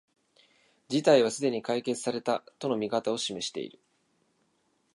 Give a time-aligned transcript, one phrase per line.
[0.87, 3.79] 事態はすでに解決された、との見方を示している